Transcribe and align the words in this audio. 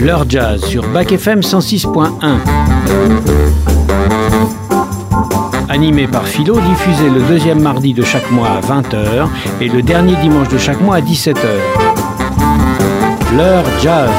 L'heure 0.00 0.24
jazz 0.28 0.64
sur 0.64 0.86
Bac 0.88 1.12
FM 1.12 1.40
106.1. 1.40 2.10
Animé 5.68 6.06
par 6.06 6.26
Philo, 6.26 6.58
diffusé 6.60 7.10
le 7.10 7.20
deuxième 7.28 7.60
mardi 7.60 7.92
de 7.92 8.02
chaque 8.02 8.30
mois 8.30 8.48
à 8.48 8.60
20h 8.60 9.28
et 9.60 9.68
le 9.68 9.82
dernier 9.82 10.16
dimanche 10.16 10.48
de 10.48 10.58
chaque 10.58 10.80
mois 10.80 10.96
à 10.96 11.00
17h. 11.00 11.36
L'heure 13.36 13.64
jazz. 13.82 14.10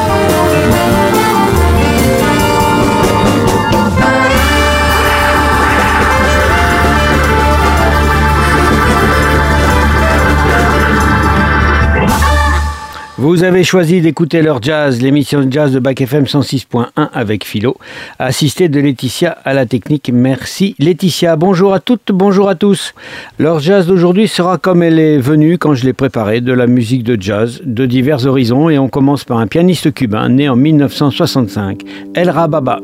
Vous 13.22 13.44
avez 13.44 13.64
choisi 13.64 14.02
d'écouter 14.02 14.42
leur 14.42 14.64
jazz, 14.64 15.00
l'émission 15.00 15.46
de 15.46 15.54
jazz 15.54 15.72
de 15.72 15.78
Bac 15.78 16.02
FM 16.02 16.24
106.1 16.24 16.88
avec 17.14 17.46
Philo, 17.46 17.78
assisté 18.18 18.68
de 18.68 18.80
Laetitia 18.80 19.38
à 19.46 19.54
la 19.54 19.68
technique. 19.68 20.10
Merci 20.12 20.76
Laetitia. 20.80 21.36
Bonjour 21.36 21.72
à 21.76 21.80
toutes, 21.80 22.12
bonjour 22.12 22.50
à 22.50 22.56
tous. 22.56 22.96
Leur 23.38 23.60
jazz 23.60 23.86
d'aujourd'hui 23.86 24.28
sera 24.28 24.58
comme 24.58 24.82
elle 24.82 24.98
est 24.98 25.20
venue 25.20 25.60
quand 25.60 25.76
je 25.76 25.86
l'ai 25.86 25.94
préparé, 25.94 26.42
de 26.42 26.52
la 26.52 26.66
musique 26.66 27.04
de 27.04 27.16
jazz 27.22 27.62
de 27.64 27.86
divers 27.86 28.26
horizons 28.26 28.72
et 28.72 28.80
on 28.80 28.90
commence 28.90 29.24
par 29.24 29.38
un 29.38 29.46
pianiste 29.46 29.94
cubain 29.94 30.28
né 30.28 30.50
en 30.50 30.56
1965, 30.56 31.82
El 32.16 32.32
Rababa. 32.32 32.80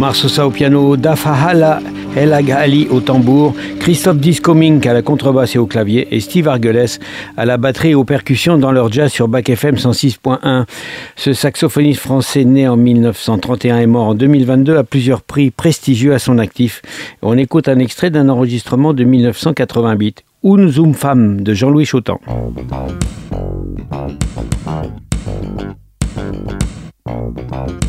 Omar 0.00 0.16
Sosa 0.16 0.46
au 0.46 0.50
piano, 0.50 0.96
Dafahala 0.96 1.78
Elag 2.16 2.50
Ali 2.52 2.88
au 2.88 3.00
tambour, 3.00 3.54
Christophe 3.80 4.16
Discoming 4.16 4.88
à 4.88 4.94
la 4.94 5.02
contrebasse 5.02 5.56
et 5.56 5.58
au 5.58 5.66
clavier 5.66 6.08
et 6.10 6.20
Steve 6.20 6.48
Argeles 6.48 6.98
à 7.36 7.44
la 7.44 7.58
batterie 7.58 7.90
et 7.90 7.94
aux 7.94 8.04
percussions 8.04 8.56
dans 8.56 8.72
leur 8.72 8.90
jazz 8.90 9.12
sur 9.12 9.28
Bac 9.28 9.50
FM 9.50 9.74
106.1. 9.74 10.64
Ce 11.16 11.34
saxophoniste 11.34 12.00
français 12.00 12.46
né 12.46 12.66
en 12.66 12.78
1931 12.78 13.80
et 13.80 13.86
mort 13.86 14.06
en 14.06 14.14
2022 14.14 14.78
a 14.78 14.84
plusieurs 14.84 15.20
prix 15.20 15.50
prestigieux 15.50 16.14
à 16.14 16.18
son 16.18 16.38
actif. 16.38 16.80
On 17.20 17.36
écoute 17.36 17.68
un 17.68 17.78
extrait 17.78 18.08
d'un 18.08 18.30
enregistrement 18.30 18.94
de 18.94 19.04
1988. 19.04 20.24
Un 20.44 20.68
Zoom 20.68 20.94
Femme 20.94 21.42
de 21.42 21.52
Jean-Louis 21.52 21.84
Chotan. 27.06 27.80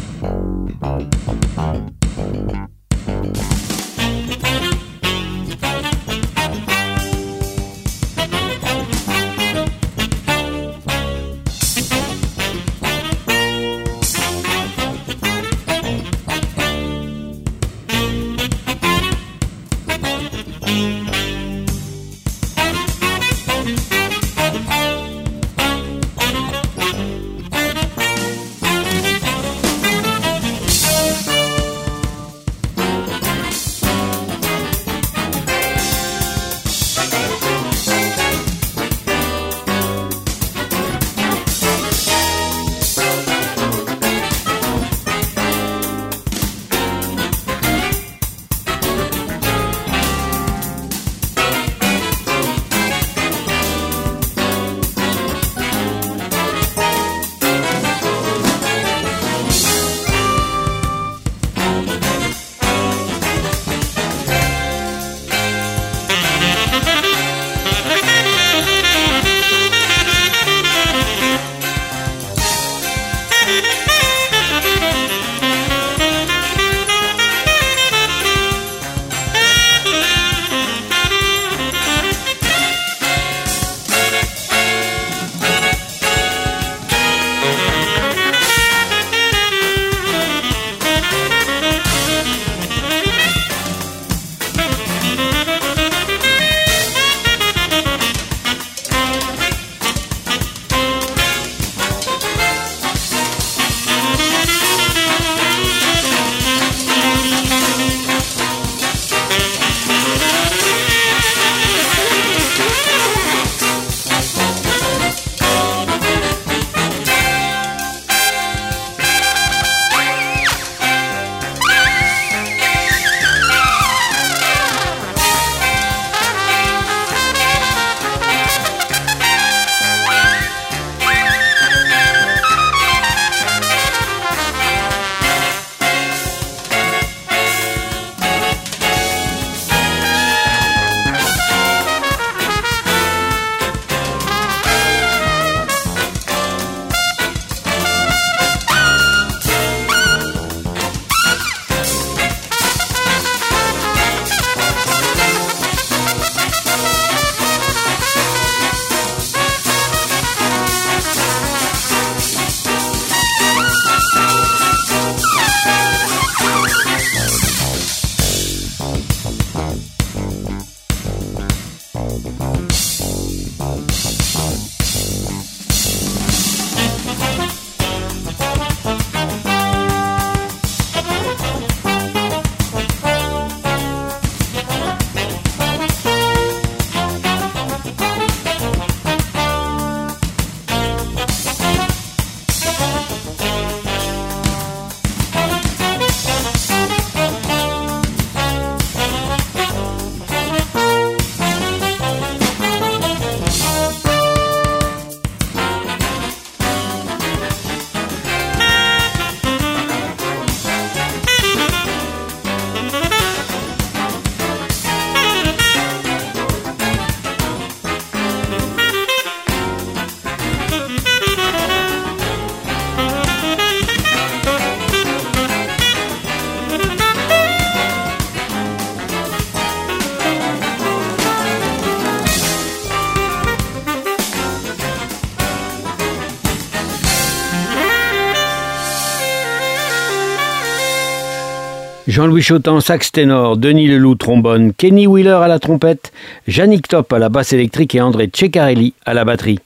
Jean-Louis 242.21 242.43
Chotan, 242.43 242.81
sax 242.81 243.11
ténor, 243.11 243.57
Denis 243.57 243.87
Leloup, 243.87 244.13
trombone, 244.13 244.73
Kenny 244.73 245.07
Wheeler 245.07 245.39
à 245.41 245.47
la 245.47 245.57
trompette, 245.57 246.11
Yannick 246.47 246.87
Top 246.87 247.11
à 247.13 247.17
la 247.17 247.29
basse 247.29 247.51
électrique 247.51 247.95
et 247.95 248.01
André 248.01 248.29
Ceccarelli 248.31 248.93
à 249.07 249.15
la 249.15 249.25
batterie. 249.25 249.57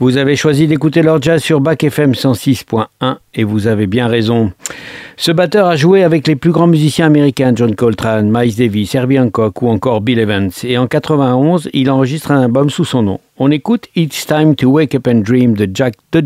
Vous 0.00 0.16
avez 0.16 0.34
choisi 0.34 0.66
d'écouter 0.66 1.02
leur 1.02 1.22
jazz 1.22 1.40
sur 1.40 1.60
Bac 1.60 1.84
FM 1.84 2.10
106.1 2.10 3.18
et 3.36 3.44
vous 3.44 3.68
avez 3.68 3.86
bien 3.86 4.08
raison. 4.08 4.50
Ce 5.16 5.30
batteur 5.30 5.68
a 5.68 5.76
joué 5.76 6.02
avec 6.02 6.26
les 6.26 6.34
plus 6.34 6.50
grands 6.50 6.66
musiciens 6.66 7.06
américains, 7.06 7.52
John 7.54 7.76
Coltrane, 7.76 8.28
Miles 8.28 8.56
Davis, 8.56 8.92
Herbie 8.96 9.20
Hancock 9.20 9.62
ou 9.62 9.68
encore 9.68 10.00
Bill 10.00 10.18
Evans. 10.18 10.50
Et 10.64 10.78
en 10.78 10.88
91, 10.88 11.70
il 11.72 11.88
enregistre 11.88 12.32
un 12.32 12.42
album 12.42 12.68
sous 12.68 12.84
son 12.84 13.02
nom. 13.02 13.20
On 13.38 13.52
écoute 13.52 13.86
It's 13.94 14.26
Time 14.26 14.56
to 14.56 14.68
Wake 14.70 14.96
Up 14.96 15.06
and 15.06 15.20
Dream 15.20 15.54
de 15.54 15.70
Jack 15.72 15.94
de 16.10 16.20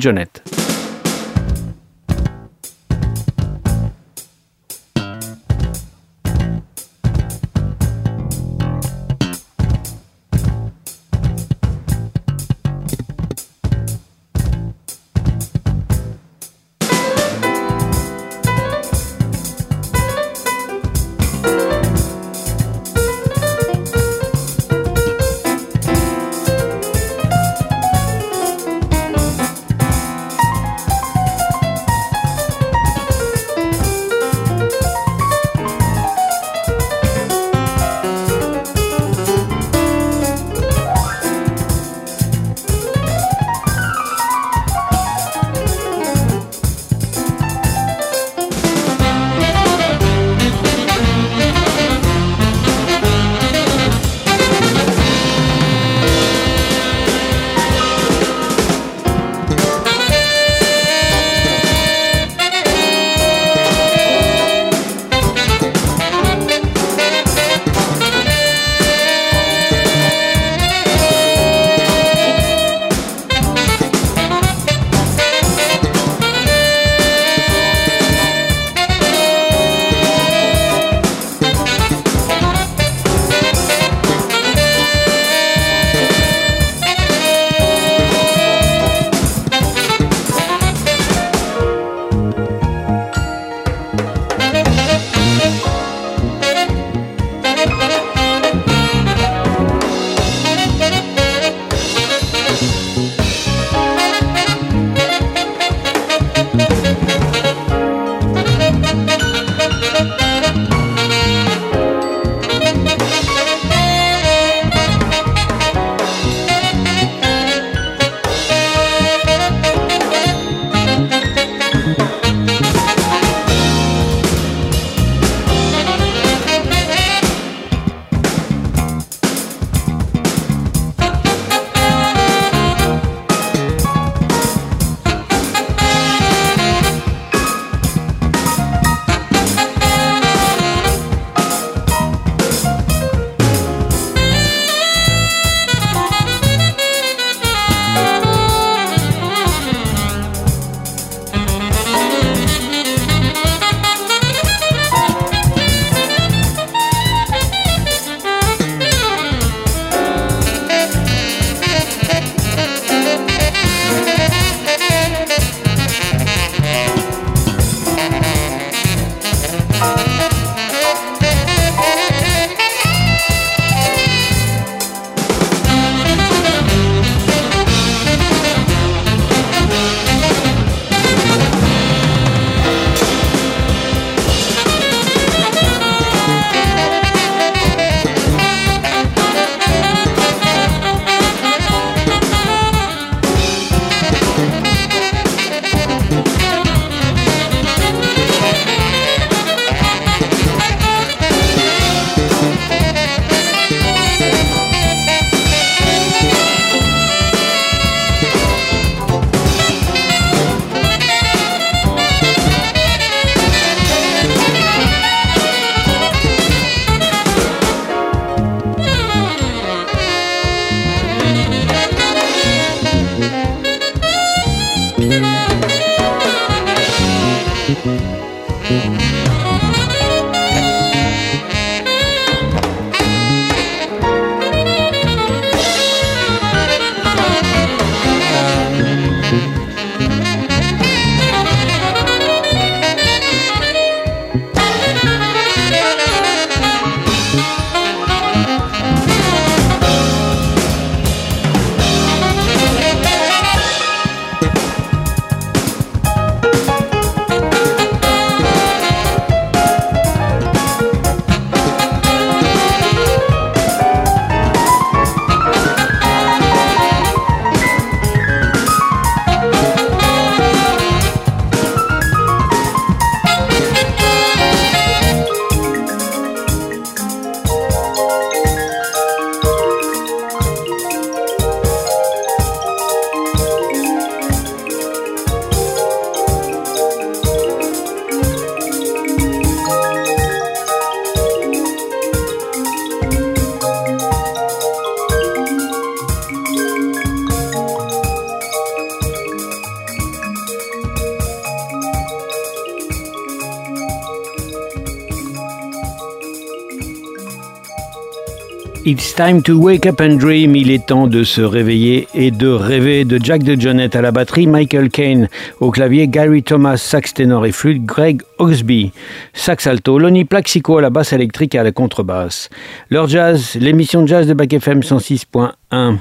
It's 308.88 309.16
time 309.16 309.43
to 309.43 309.59
wake 309.59 309.85
up 309.85 310.00
and 310.00 310.14
dream. 310.14 310.55
Il 310.55 310.71
est 310.71 310.87
temps 310.87 311.09
de 311.09 311.25
se 311.25 311.40
réveiller 311.40 312.07
et 312.14 312.31
de 312.31 312.47
rêver. 312.47 313.05
De 313.05 313.19
Jack 313.21 313.43
de 313.43 313.61
Jonette 313.61 313.97
à 313.97 314.00
la 314.00 314.12
batterie, 314.12 314.47
Michael 314.47 314.90
Kane 314.90 315.28
au 315.59 315.73
clavier, 315.73 316.07
Gary 316.07 316.45
Thomas 316.45 316.76
sax 316.76 317.12
ténor 317.12 317.47
et 317.47 317.50
flûte, 317.50 317.85
Greg 317.85 318.23
Oxby 318.38 318.93
sax 319.35 319.66
alto, 319.66 319.99
Lonnie 319.99 320.25
Plaxico 320.25 320.78
à 320.78 320.83
la 320.83 320.90
basse 320.90 321.12
électrique 321.12 321.57
et 321.57 321.59
à 321.59 321.64
la 321.64 321.73
contrebasse. 321.73 322.49
Leur 322.88 323.09
jazz, 323.09 323.57
l'émission 323.59 324.02
de 324.02 324.07
jazz 324.07 324.28
de 324.28 324.35
Bac 324.35 324.52
FM 324.52 324.78
106.1. 324.78 325.97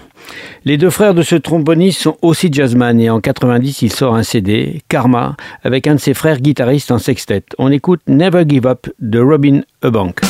Les 0.63 0.77
deux 0.77 0.92
frères 0.92 1.15
de 1.15 1.24
ce 1.24 1.34
tromboniste 1.34 2.04
sont 2.04 2.18
aussi 2.22 2.50
jazzman 2.51 3.00
et 3.00 3.10
en 3.10 3.20
90 3.20 3.82
il 3.82 3.92
sort 3.92 4.13
un 4.13 4.22
CD, 4.22 4.84
Karma, 4.89 5.36
avec 5.63 5.88
un 5.88 5.96
de 5.96 6.00
ses 6.00 6.13
frères 6.13 6.39
guitaristes 6.39 6.92
en 6.92 7.00
sextet. 7.00 7.46
On 7.58 7.72
écoute 7.72 8.01
Never 8.08 8.44
Give 8.48 8.68
Up 8.68 8.86
de 9.00 9.20
Robin 9.20 9.62
Eubank. 9.84 10.22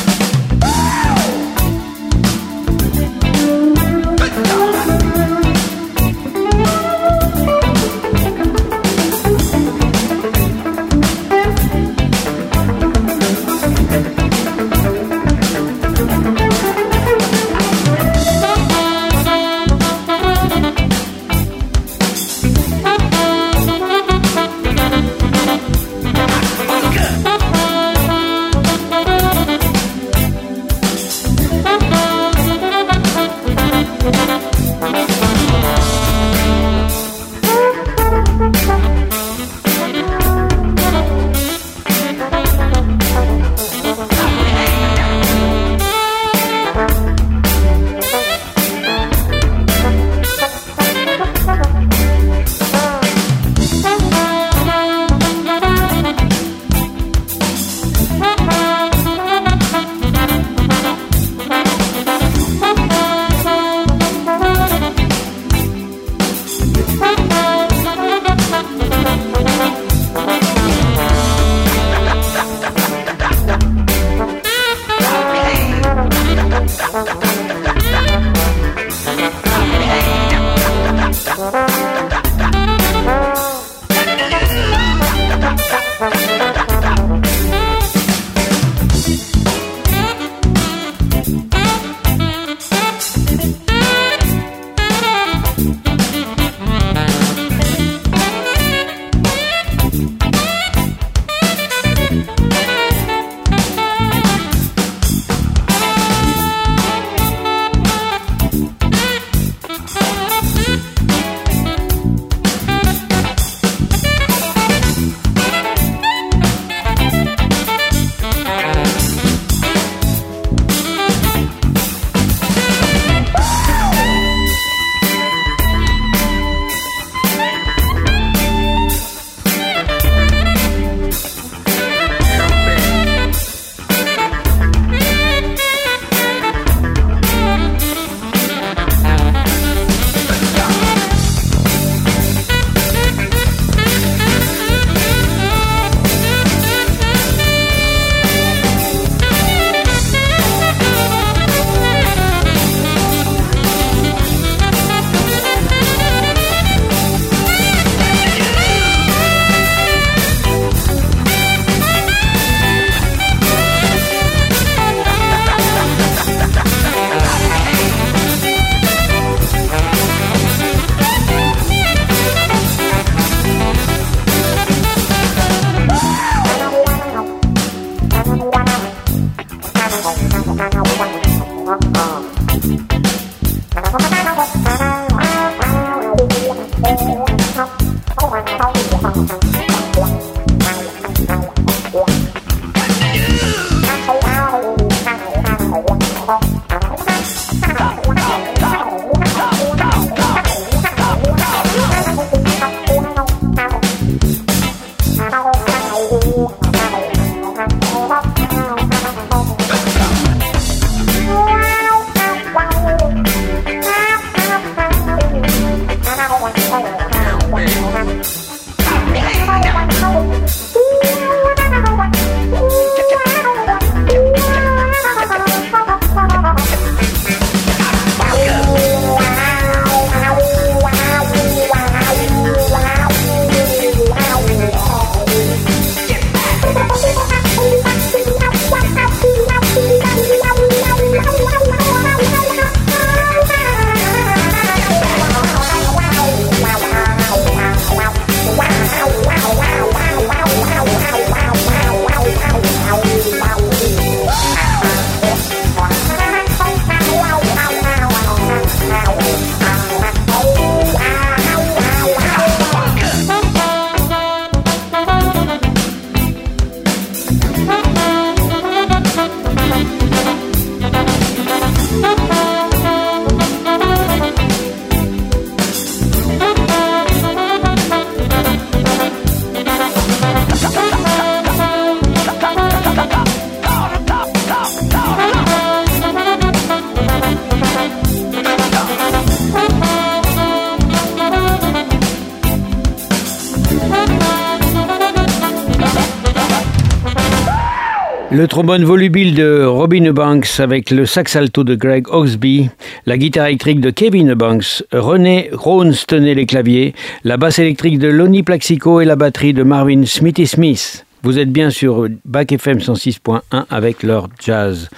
Le 298.36 298.46
trombone 298.48 298.84
volubile 298.84 299.34
de 299.34 299.64
Robin 299.64 300.12
Banks 300.12 300.60
avec 300.60 300.90
le 300.90 301.06
sax 301.06 301.36
alto 301.36 301.64
de 301.64 301.74
Greg 301.74 302.06
Oxby, 302.10 302.68
la 303.06 303.16
guitare 303.16 303.46
électrique 303.46 303.80
de 303.80 303.88
Kevin 303.88 304.34
Banks, 304.34 304.84
René 304.92 305.48
Rones 305.54 305.94
tenait 306.06 306.34
les 306.34 306.44
claviers, 306.44 306.92
la 307.24 307.38
basse 307.38 307.58
électrique 307.60 307.98
de 307.98 308.08
Lonnie 308.08 308.42
Plaxico 308.42 309.00
et 309.00 309.06
la 309.06 309.16
batterie 309.16 309.54
de 309.54 309.62
Marvin 309.62 310.04
Smithy 310.04 310.46
Smith. 310.46 311.06
Vous 311.22 311.38
êtes 311.38 311.50
bien 311.50 311.70
sur 311.70 312.08
Back 312.26 312.52
FM 312.52 312.76
106.1 312.76 313.40
avec 313.70 314.02
leur 314.02 314.28
jazz. 314.38 314.90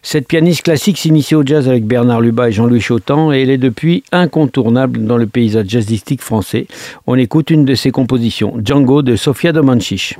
Cette 0.00 0.26
pianiste 0.26 0.62
classique 0.62 0.96
s'initie 0.96 1.34
au 1.34 1.44
jazz 1.44 1.68
avec 1.68 1.84
Bernard 1.84 2.22
Luba 2.22 2.48
et 2.48 2.52
Jean-Louis 2.52 2.80
Chotan 2.80 3.34
et 3.34 3.42
elle 3.42 3.50
est 3.50 3.58
depuis 3.58 4.02
incontournable 4.12 5.04
dans 5.04 5.18
le 5.18 5.26
paysage 5.26 5.68
jazzistique 5.68 6.22
français. 6.22 6.66
On 7.06 7.16
écoute 7.16 7.50
une 7.50 7.66
de 7.66 7.74
ses 7.74 7.90
compositions, 7.90 8.54
Django 8.64 9.02
de 9.02 9.14
Sofia 9.14 9.52
Domanchich. 9.52 10.16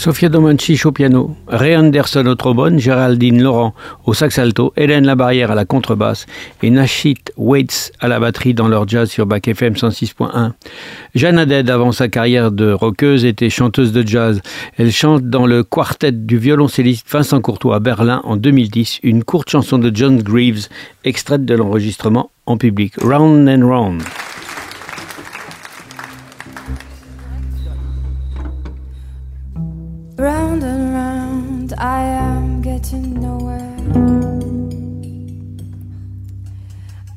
Sofia 0.00 0.30
Domanchich 0.30 0.86
au 0.86 0.92
piano, 0.92 1.36
Ray 1.46 1.76
Anderson 1.76 2.24
au 2.24 2.34
trombone, 2.34 2.78
Géraldine 2.78 3.42
Laurent 3.42 3.74
au 4.06 4.14
sax 4.14 4.38
alto, 4.38 4.72
Hélène 4.74 5.04
Labarrière 5.04 5.50
à 5.50 5.54
la 5.54 5.66
contrebasse 5.66 6.24
et 6.62 6.70
Nashit 6.70 7.30
Waits 7.36 7.92
à 8.00 8.08
la 8.08 8.18
batterie 8.18 8.54
dans 8.54 8.66
leur 8.66 8.88
jazz 8.88 9.10
sur 9.10 9.26
Bac 9.26 9.46
FM 9.46 9.74
106.1. 9.74 10.52
Jeanne 11.14 11.38
Haddad, 11.38 11.68
avant 11.68 11.92
sa 11.92 12.08
carrière 12.08 12.50
de 12.50 12.72
rockeuse, 12.72 13.26
était 13.26 13.50
chanteuse 13.50 13.92
de 13.92 14.00
jazz. 14.00 14.40
Elle 14.78 14.90
chante 14.90 15.24
dans 15.24 15.44
le 15.44 15.64
quartet 15.64 16.12
du 16.12 16.38
violoncelliste 16.38 17.06
Vincent 17.10 17.42
Courtois 17.42 17.76
à 17.76 17.80
Berlin 17.80 18.22
en 18.24 18.38
2010 18.38 19.00
une 19.02 19.22
courte 19.22 19.50
chanson 19.50 19.76
de 19.76 19.94
John 19.94 20.22
Greaves, 20.22 20.68
extraite 21.04 21.44
de 21.44 21.54
l'enregistrement 21.54 22.30
en 22.46 22.56
public, 22.56 22.94
Round 23.02 23.46
and. 23.46 23.68
Round 23.68 24.02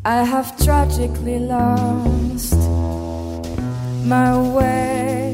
I 0.06 0.26
have 0.26 0.58
tragically 0.62 1.40
lost 1.40 2.58
my 4.04 4.38
way. 4.52 5.34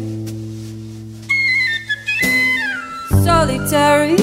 Solitary, 3.24 4.18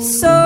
so 0.00 0.37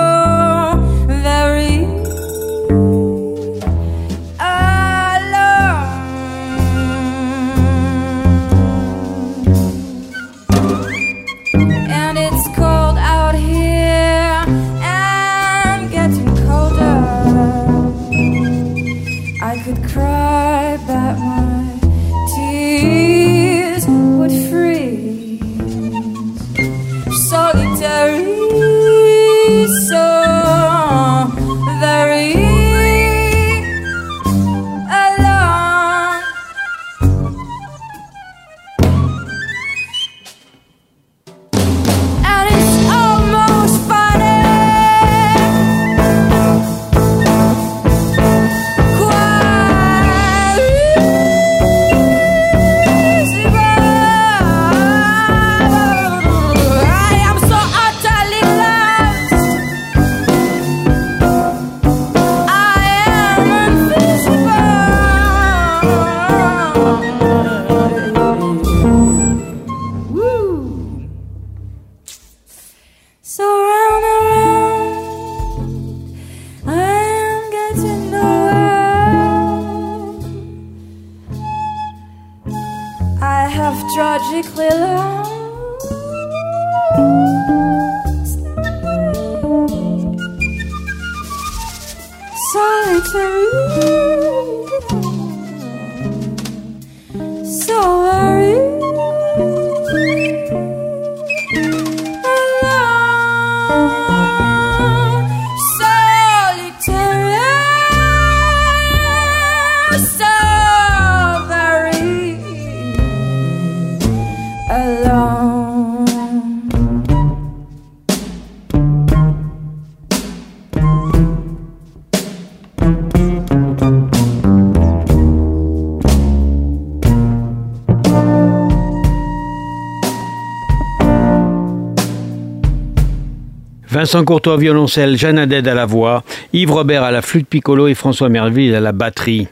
Vincent 134.13 134.25
Courtois 134.25 134.57
violoncelle, 134.57 135.17
Jeanne 135.17 135.39
Haddad 135.39 135.67
à 135.67 135.73
la 135.73 135.87
voix, 135.87 136.23
Yves 136.53 136.71
Robert 136.71 137.01
à 137.01 137.09
la 137.09 137.23
flûte 137.23 137.47
piccolo 137.47 137.87
et 137.87 137.95
François 137.95 138.29
Merville 138.29 138.75
à 138.75 138.79
la 138.79 138.91
batterie. 138.91 139.47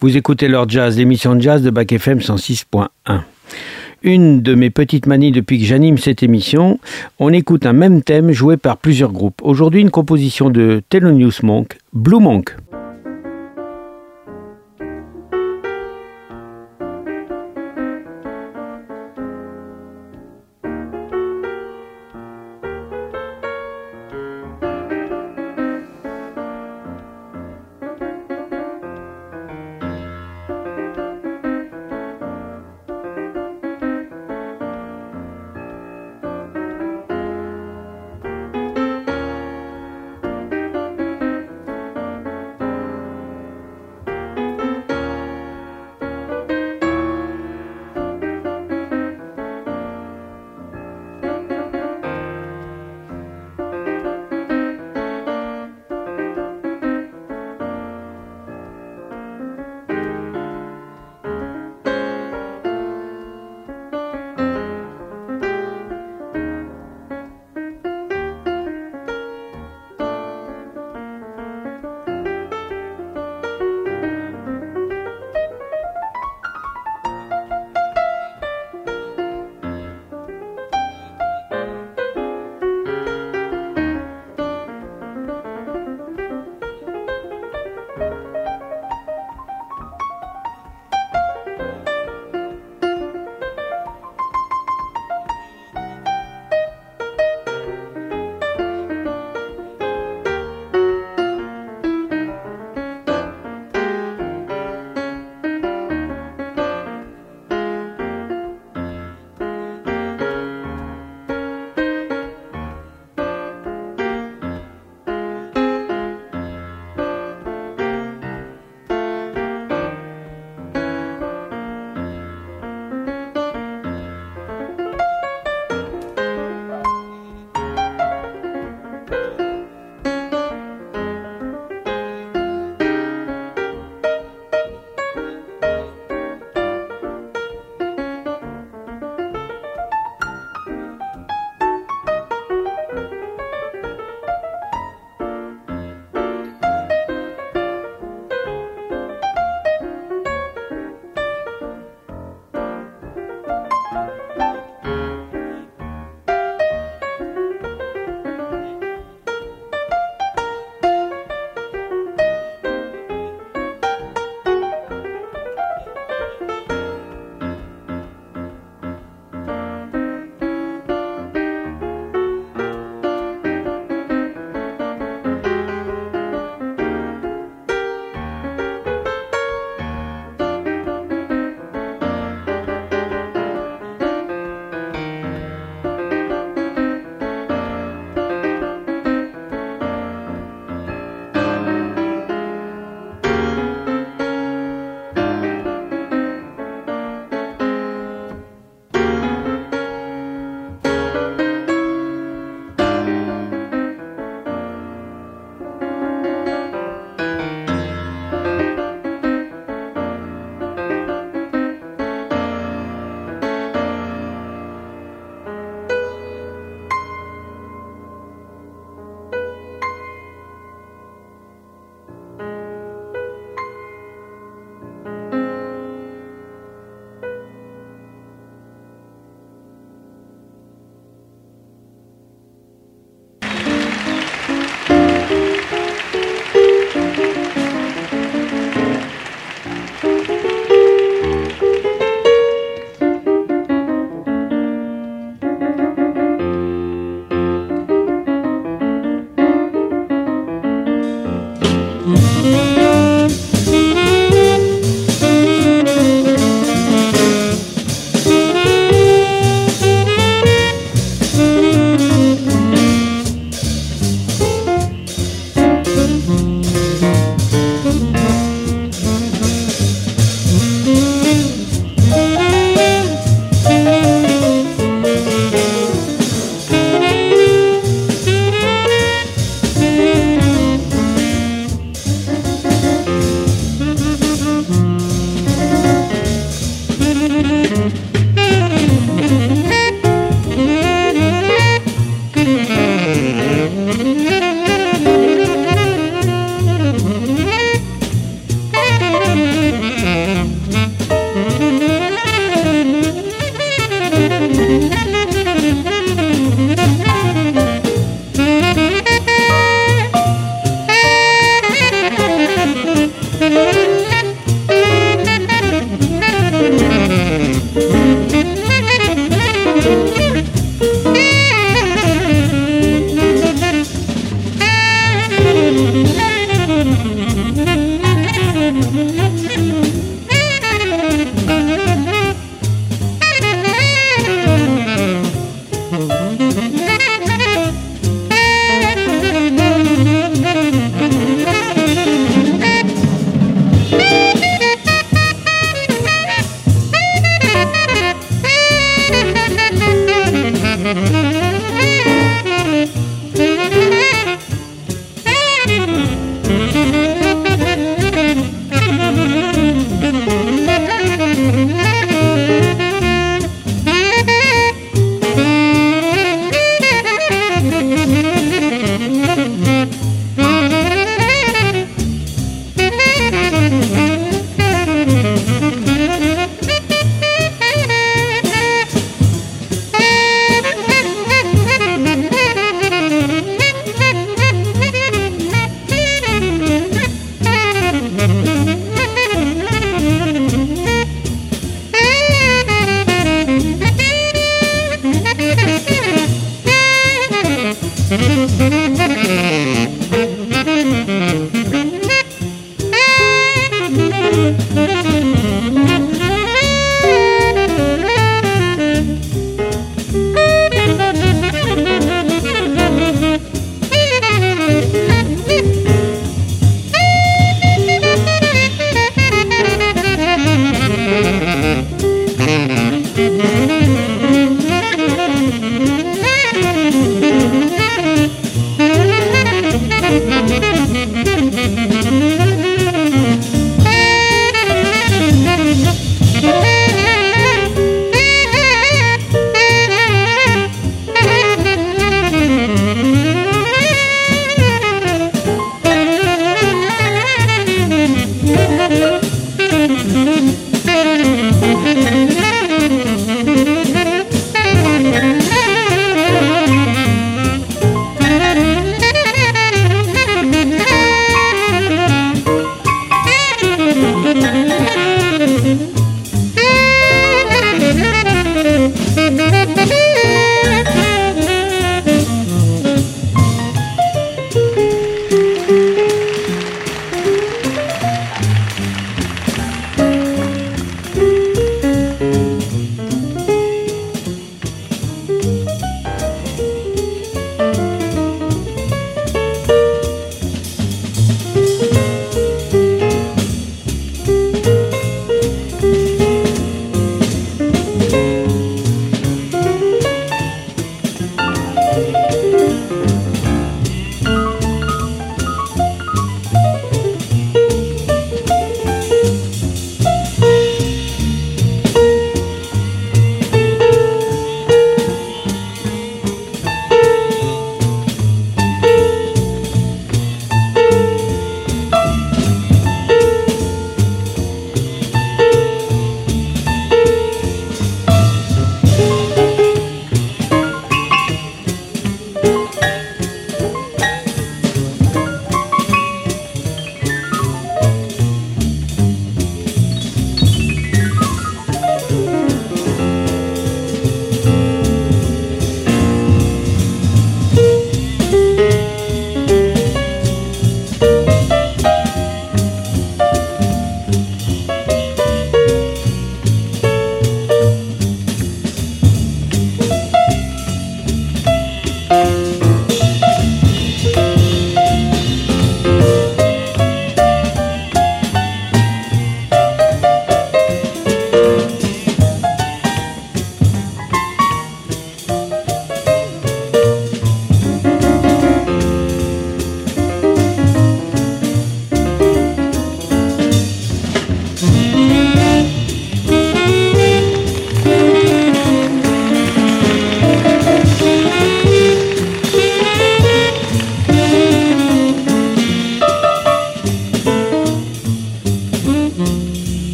Vous 0.00 0.16
écoutez 0.16 0.48
leur 0.48 0.66
jazz, 0.66 0.96
l'émission 0.96 1.34
de 1.34 1.42
jazz 1.42 1.60
de 1.60 1.68
Bac 1.68 1.92
FM 1.92 2.20
106.1. 2.20 2.86
Une 4.02 4.40
de 4.40 4.54
mes 4.54 4.70
petites 4.70 5.04
manies 5.04 5.32
depuis 5.32 5.58
que 5.58 5.66
j'anime 5.66 5.98
cette 5.98 6.22
émission, 6.22 6.80
on 7.18 7.30
écoute 7.30 7.66
un 7.66 7.74
même 7.74 8.02
thème 8.02 8.32
joué 8.32 8.56
par 8.56 8.78
plusieurs 8.78 9.12
groupes. 9.12 9.42
Aujourd'hui, 9.42 9.82
une 9.82 9.90
composition 9.90 10.48
de 10.48 10.82
Thelonious 10.88 11.42
Monk, 11.42 11.76
Blue 11.92 12.18
Monk. 12.18 12.56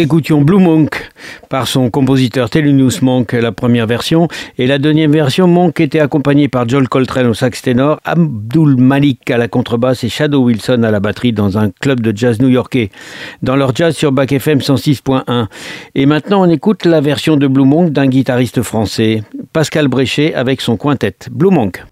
Nous 0.00 0.06
écoutions 0.06 0.40
Blue 0.40 0.56
Monk 0.56 1.10
par 1.50 1.68
son 1.68 1.90
compositeur 1.90 2.48
Thelonious 2.48 3.02
Monk, 3.02 3.34
la 3.34 3.52
première 3.52 3.86
version, 3.86 4.28
et 4.56 4.66
la 4.66 4.78
deuxième 4.78 5.12
version, 5.12 5.46
Monk 5.46 5.78
était 5.78 6.00
accompagné 6.00 6.48
par 6.48 6.66
Joel 6.66 6.88
Coltrane 6.88 7.26
au 7.26 7.34
sax 7.34 7.60
ténor, 7.60 8.00
Abdul 8.06 8.76
Malik 8.78 9.30
à 9.30 9.36
la 9.36 9.46
contrebasse 9.46 10.02
et 10.02 10.08
Shadow 10.08 10.42
Wilson 10.42 10.84
à 10.84 10.90
la 10.90 11.00
batterie 11.00 11.34
dans 11.34 11.58
un 11.58 11.68
club 11.68 12.00
de 12.00 12.16
jazz 12.16 12.40
new-yorkais, 12.40 12.88
dans 13.42 13.56
leur 13.56 13.76
jazz 13.76 13.94
sur 13.94 14.10
Back 14.10 14.32
FM 14.32 14.60
106.1. 14.60 15.48
Et 15.94 16.06
maintenant, 16.06 16.46
on 16.46 16.48
écoute 16.48 16.86
la 16.86 17.02
version 17.02 17.36
de 17.36 17.46
Blue 17.46 17.66
Monk 17.66 17.90
d'un 17.90 18.06
guitariste 18.06 18.62
français, 18.62 19.22
Pascal 19.52 19.88
Bréchet 19.88 20.32
avec 20.32 20.62
son 20.62 20.78
quintet. 20.78 21.16
Blue 21.30 21.50
Monk. 21.50 21.84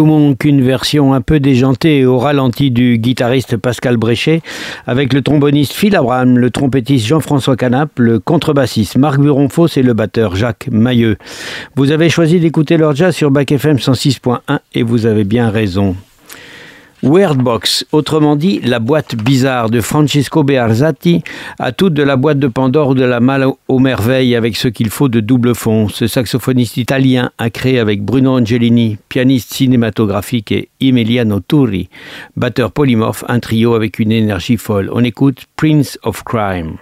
Avec 0.00 0.44
une 0.44 0.62
version 0.62 1.12
un 1.12 1.20
peu 1.20 1.38
déjantée 1.38 1.98
et 1.98 2.06
au 2.06 2.18
ralenti 2.18 2.70
du 2.70 2.96
guitariste 2.96 3.56
Pascal 3.56 3.98
Bréchet, 3.98 4.40
avec 4.86 5.12
le 5.12 5.20
tromboniste 5.20 5.74
Phil 5.74 5.94
Abraham, 5.94 6.38
le 6.38 6.50
trompettiste 6.50 7.06
Jean-François 7.06 7.56
Canap, 7.56 7.90
le 7.98 8.18
contrebassiste 8.18 8.96
Marc 8.96 9.20
Buronfos 9.20 9.68
et 9.76 9.82
le 9.82 9.92
batteur 9.92 10.34
Jacques 10.34 10.68
Mailleux. 10.70 11.18
Vous 11.76 11.90
avez 11.90 12.08
choisi 12.08 12.40
d'écouter 12.40 12.78
leur 12.78 12.96
jazz 12.96 13.14
sur 13.14 13.30
Bac 13.30 13.52
FM 13.52 13.76
106.1 13.76 14.60
et 14.74 14.82
vous 14.82 15.04
avez 15.04 15.24
bien 15.24 15.50
raison. 15.50 15.94
Weirdbox, 17.02 17.84
autrement 17.90 18.36
dit 18.36 18.60
la 18.60 18.78
boîte 18.78 19.16
bizarre 19.16 19.70
de 19.70 19.80
Francesco 19.80 20.44
Bearzati, 20.44 21.22
à 21.58 21.72
toute 21.72 21.94
de 21.94 22.02
la 22.02 22.16
boîte 22.16 22.38
de 22.38 22.46
Pandore 22.46 22.90
ou 22.90 22.94
de 22.94 23.04
la 23.04 23.18
malle 23.18 23.46
aux 23.66 23.78
merveilles 23.80 24.36
avec 24.36 24.56
ce 24.56 24.68
qu'il 24.68 24.88
faut 24.88 25.08
de 25.08 25.18
double 25.18 25.54
fond. 25.54 25.88
Ce 25.88 26.06
saxophoniste 26.06 26.76
italien 26.76 27.30
a 27.38 27.50
créé 27.50 27.80
avec 27.80 28.04
Bruno 28.04 28.38
Angelini, 28.38 28.98
pianiste 29.08 29.52
cinématographique, 29.52 30.52
et 30.52 30.68
Emiliano 30.80 31.40
Turri, 31.40 31.88
batteur 32.36 32.70
polymorphe, 32.70 33.24
un 33.28 33.40
trio 33.40 33.74
avec 33.74 33.98
une 33.98 34.12
énergie 34.12 34.56
folle. 34.56 34.88
On 34.92 35.02
écoute 35.02 35.46
Prince 35.56 35.98
of 36.04 36.22
Crime. 36.22 36.76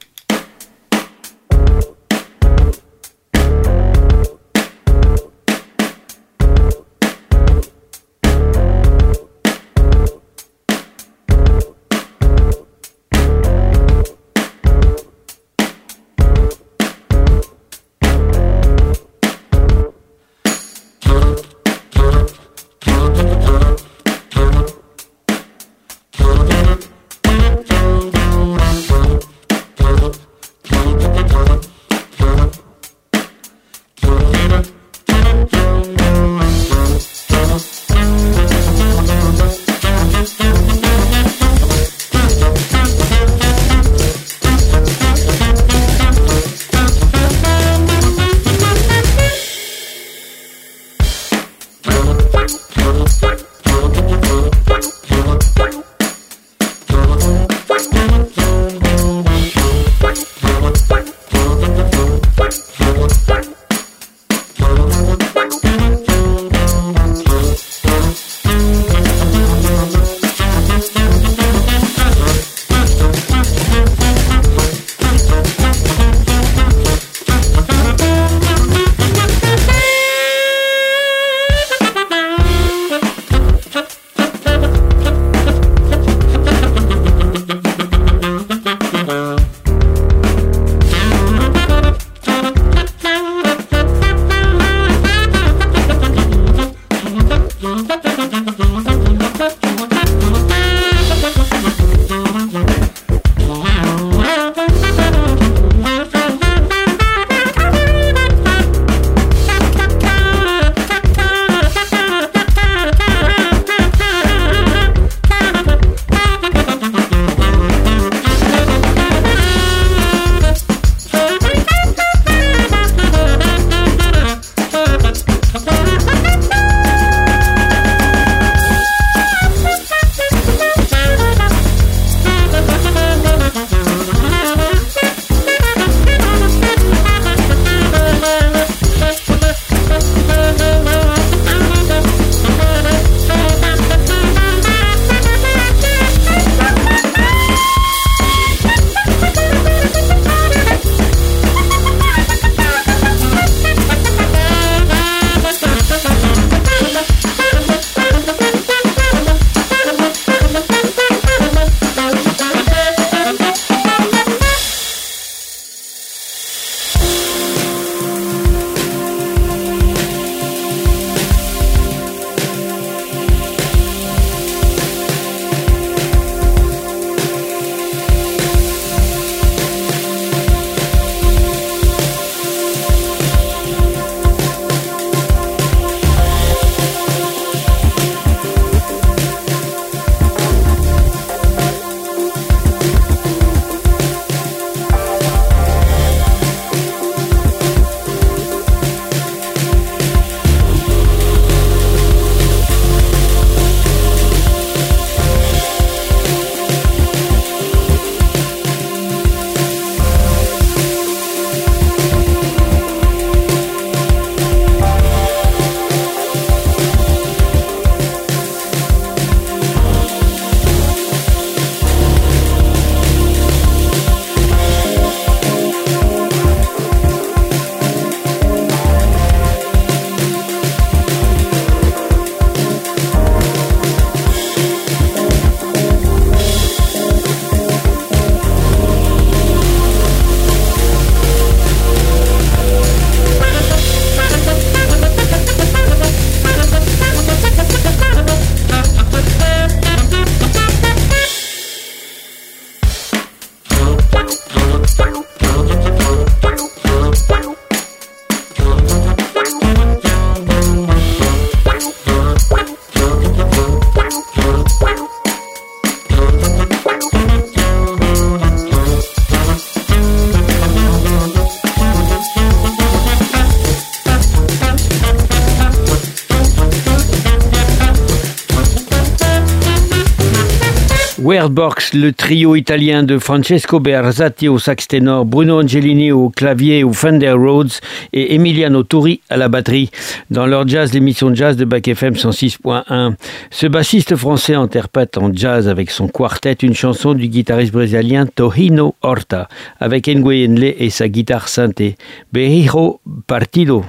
Le 281.40 282.10
trio 282.10 282.54
italien 282.54 283.02
de 283.02 283.18
Francesco 283.18 283.80
Berzatti 283.80 284.46
au 284.46 284.58
sax 284.58 284.86
ténor, 284.88 285.24
Bruno 285.24 285.62
Angelini 285.62 286.12
au 286.12 286.28
clavier 286.28 286.84
ou 286.84 286.92
Fender 286.92 287.30
Rhodes 287.30 287.72
et 288.12 288.34
Emiliano 288.34 288.82
Turi 288.82 289.22
à 289.30 289.38
la 289.38 289.48
batterie. 289.48 289.90
Dans 290.30 290.44
leur 290.44 290.68
jazz, 290.68 290.92
l'émission 290.92 291.34
jazz 291.34 291.56
de 291.56 291.64
Bac 291.64 291.88
FM 291.88 292.12
106.1. 292.12 293.14
Ce 293.50 293.66
bassiste 293.66 294.16
français 294.16 294.54
interprète 294.54 295.16
en 295.16 295.32
jazz 295.32 295.66
avec 295.66 295.90
son 295.90 296.08
quartet 296.08 296.52
une 296.52 296.74
chanson 296.74 297.14
du 297.14 297.28
guitariste 297.28 297.72
brésilien 297.72 298.26
Tohino 298.26 298.94
Horta 299.00 299.48
avec 299.78 300.08
Nguyenle 300.08 300.74
et 300.78 300.90
sa 300.90 301.08
guitare 301.08 301.48
synthé. 301.48 301.96
Berrijo 302.34 303.00
Partido. 303.26 303.82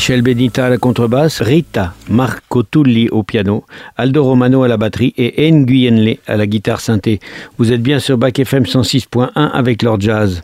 Michel 0.00 0.22
Benita 0.22 0.64
à 0.64 0.70
la 0.70 0.78
contrebasse, 0.78 1.42
Rita 1.42 1.92
Marco 2.08 2.62
Tulli 2.62 3.10
au 3.10 3.22
piano, 3.22 3.64
Aldo 3.98 4.24
Romano 4.24 4.62
à 4.62 4.68
la 4.68 4.78
batterie 4.78 5.12
et 5.18 5.52
Nguyenle 5.52 6.16
à 6.26 6.38
la 6.38 6.46
guitare 6.46 6.80
synthé. 6.80 7.20
Vous 7.58 7.70
êtes 7.70 7.82
bien 7.82 7.98
sur 7.98 8.16
Bac 8.16 8.38
FM 8.38 8.62
106.1 8.62 9.28
avec 9.34 9.82
leur 9.82 10.00
jazz. 10.00 10.40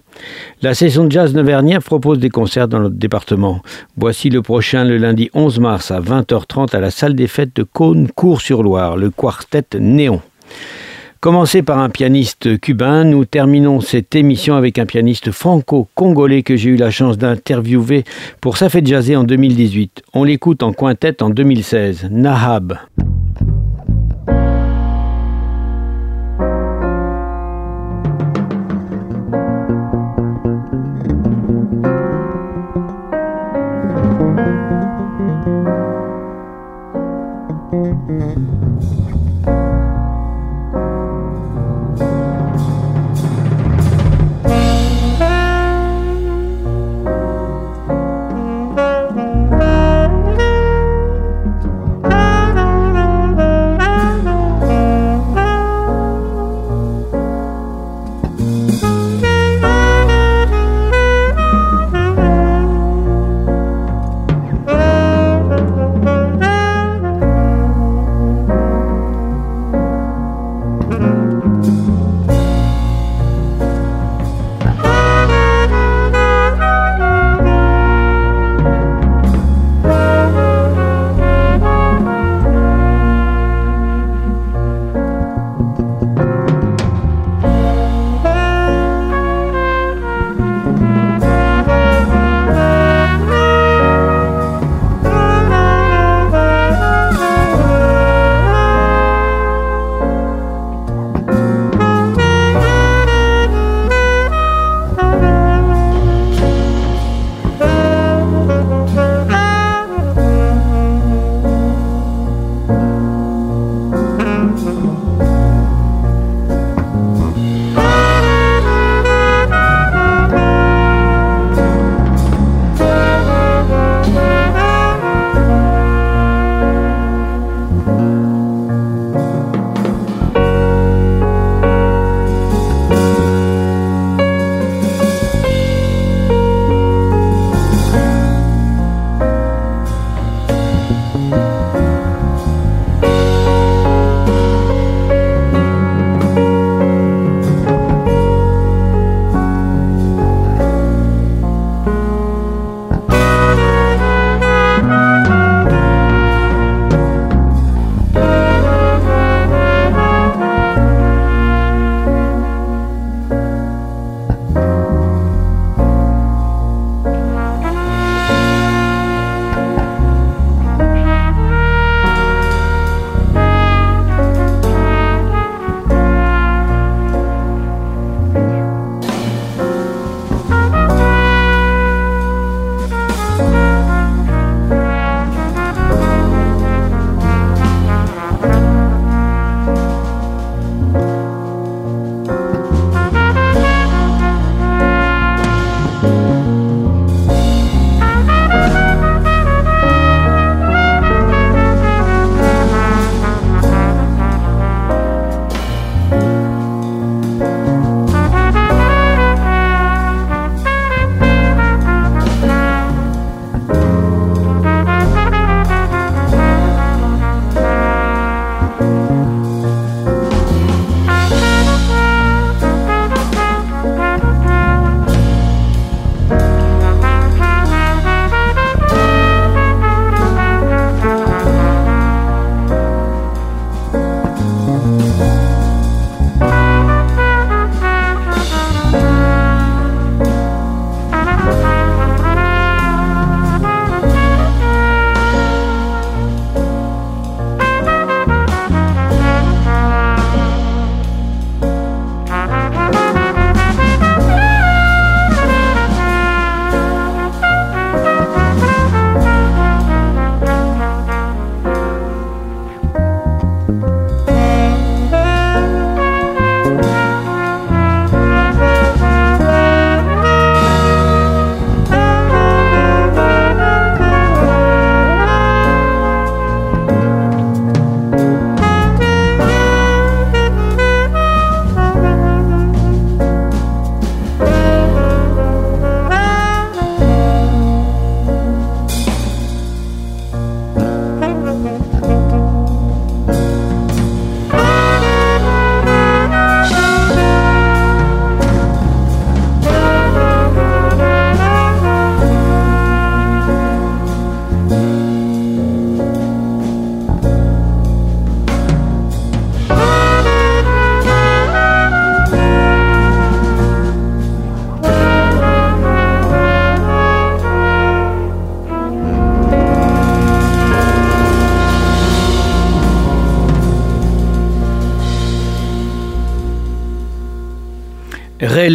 La 0.60 0.74
session 0.74 1.06
de 1.06 1.10
jazz 1.10 1.34
Nevernia 1.34 1.80
propose 1.80 2.18
des 2.18 2.28
concerts 2.28 2.68
dans 2.68 2.80
notre 2.80 2.96
département. 2.96 3.62
Voici 3.96 4.28
le 4.28 4.42
prochain 4.42 4.84
le 4.84 4.98
lundi 4.98 5.30
11 5.32 5.58
mars 5.58 5.90
à 5.90 6.00
20h30 6.00 6.76
à 6.76 6.80
la 6.80 6.90
salle 6.90 7.14
des 7.14 7.26
fêtes 7.26 7.56
de 7.56 7.62
Cône-Cours-sur-Loire, 7.62 8.98
le 8.98 9.08
quartet 9.08 9.64
Néon. 9.80 10.20
Commencé 11.20 11.62
par 11.62 11.78
un 11.78 11.88
pianiste 11.88 12.60
cubain, 12.60 13.04
nous 13.04 13.24
terminons 13.24 13.80
cette 13.80 14.14
émission 14.14 14.54
avec 14.54 14.78
un 14.78 14.86
pianiste 14.86 15.30
franco-congolais 15.30 16.42
que 16.42 16.56
j'ai 16.56 16.70
eu 16.70 16.76
la 16.76 16.90
chance 16.90 17.16
d'interviewer 17.16 18.04
pour 18.40 18.58
Ça 18.58 18.68
fait 18.68 18.86
jazzer 18.86 19.16
en 19.16 19.24
2018. 19.24 20.02
On 20.12 20.24
l'écoute 20.24 20.62
en 20.62 20.72
quintette 20.72 21.22
en 21.22 21.30
2016, 21.30 22.08
Nahab. 22.10 22.78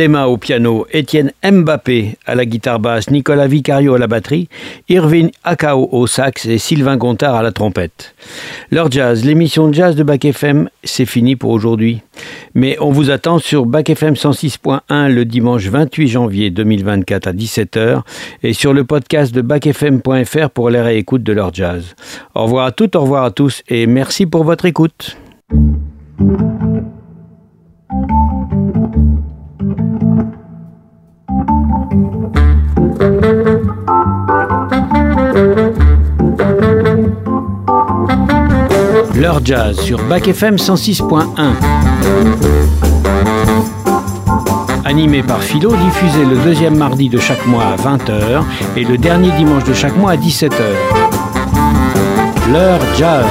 Lema 0.02 0.28
au 0.28 0.38
piano, 0.38 0.88
Étienne 0.92 1.32
Mbappé 1.44 2.18
à 2.26 2.34
la 2.34 2.46
guitare 2.46 2.80
basse, 2.80 3.12
Nicolas 3.12 3.46
Vicario 3.46 3.94
à 3.94 4.00
la 4.00 4.08
batterie, 4.08 4.50
Irving 4.90 5.30
Akao 5.44 5.90
au 5.92 6.08
sax 6.08 6.48
et 6.48 6.58
Sylvain 6.58 6.98
Gontard 6.98 7.36
à 7.36 7.44
la 7.44 7.52
trompette. 7.52 8.16
Leur 8.72 8.90
jazz, 8.90 9.24
l'émission 9.24 9.68
de 9.68 9.76
jazz 9.76 9.96
de 9.96 10.02
Bac 10.02 10.26
FM, 10.26 10.70
c'est 10.84 11.06
fini 11.06 11.36
pour 11.36 11.52
aujourd'hui. 11.52 12.02
Mais 12.56 12.78
on 12.80 12.90
vous 12.90 13.12
attend 13.12 13.38
sur 13.38 13.68
Bac 13.68 13.92
FM 13.92 14.16
106.1 14.16 15.14
le 15.14 15.24
dimanche 15.24 15.68
28 15.68 16.08
janvier 16.08 16.50
2024 16.50 17.28
à 17.28 17.34
17h 17.34 18.02
et 18.42 18.54
sur 18.54 18.74
le 18.74 18.84
podcast 18.84 19.36
de 19.36 19.42
bacfm.fr 19.42 20.50
pour 20.50 20.72
les 20.72 20.82
réécoutes 20.82 21.22
de 21.22 21.34
leur 21.34 21.54
jazz. 21.54 21.94
Au 22.34 22.46
revoir 22.46 22.66
à 22.66 22.72
toutes, 22.72 22.96
au 22.96 23.02
revoir 23.02 23.24
à 23.24 23.30
tous 23.30 23.62
et 23.68 23.86
merci 23.86 24.26
pour 24.26 24.46
votre 24.46 24.66
écoute. 24.66 25.16
L'heure 39.22 39.40
jazz 39.46 39.80
sur 39.80 40.00
Bac 40.06 40.28
FM 40.28 40.56
106.1. 40.56 41.54
Animé 44.84 45.22
par 45.22 45.44
Philo, 45.44 45.76
diffusé 45.76 46.26
le 46.26 46.38
deuxième 46.44 46.76
mardi 46.76 47.08
de 47.08 47.20
chaque 47.20 47.46
mois 47.46 47.66
à 47.66 47.76
20h 47.76 48.42
et 48.76 48.84
le 48.84 48.98
dernier 48.98 49.30
dimanche 49.38 49.64
de 49.66 49.76
chaque 49.76 49.96
mois 49.96 50.14
à 50.14 50.18
17h. 50.18 50.56
L'heure 52.52 52.80
jazz. 52.98 53.28